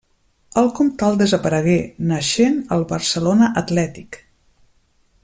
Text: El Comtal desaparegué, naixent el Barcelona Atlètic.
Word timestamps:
El 0.61 0.69
Comtal 0.79 1.19
desaparegué, 1.19 1.77
naixent 2.13 2.57
el 2.77 2.89
Barcelona 2.95 3.51
Atlètic. 3.63 4.23